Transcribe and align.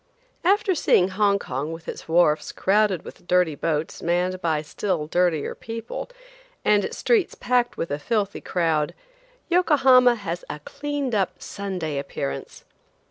AFTER 0.43 0.73
seeing 0.73 1.09
Hong 1.09 1.37
Kong 1.37 1.71
with 1.71 1.87
its 1.87 2.07
wharfs 2.07 2.51
crowded 2.51 3.05
with 3.05 3.27
dirty 3.27 3.53
boats 3.53 4.01
manned 4.01 4.41
by 4.41 4.63
still 4.63 5.05
dirtier 5.05 5.53
people, 5.53 6.09
and 6.65 6.83
its 6.83 6.97
streets 6.97 7.35
packed 7.35 7.77
with 7.77 7.91
a 7.91 7.99
filthy 7.99 8.41
crowd, 8.41 8.95
Yokohama 9.47 10.15
has 10.15 10.43
a 10.49 10.57
cleaned 10.57 11.13
up 11.13 11.39
Sunday 11.39 11.99
appearance. 11.99 12.65